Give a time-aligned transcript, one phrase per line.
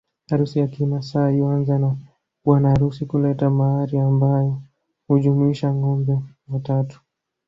[0.29, 1.95] Harusi ya kimaasai huanza na
[2.45, 4.61] bwana harusi kuleta mahari ambayo
[5.07, 7.01] hujumuisha ngombe watatu